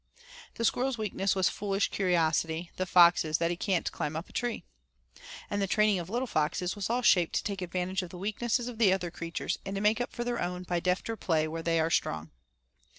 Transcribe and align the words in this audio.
The 0.55 0.65
squirrel's 0.65 0.97
weakness 0.97 1.35
was 1.35 1.47
foolish 1.47 1.89
curiosity; 1.91 2.71
the 2.75 2.87
fox's 2.87 3.37
that 3.37 3.51
he 3.51 3.55
can't 3.55 3.91
climb 3.91 4.15
a 4.15 4.23
tree. 4.23 4.63
And 5.47 5.61
the 5.61 5.67
training 5.67 5.99
of 5.99 6.07
the 6.07 6.13
little 6.13 6.25
foxes 6.25 6.75
was 6.75 6.89
all 6.89 7.03
shaped 7.03 7.35
to 7.35 7.43
take 7.43 7.61
advantage 7.61 8.01
of 8.01 8.09
the 8.09 8.17
weakness 8.17 8.57
of 8.57 8.79
the 8.79 8.91
other 8.91 9.11
creatures 9.11 9.59
and 9.63 9.75
to 9.75 9.79
make 9.83 10.01
up 10.01 10.11
for 10.11 10.23
their 10.23 10.41
own 10.41 10.63
by 10.63 10.79
defter 10.79 11.15
play 11.15 11.47
where 11.47 11.61
they 11.61 11.79
are 11.79 11.91
strong. 11.91 12.31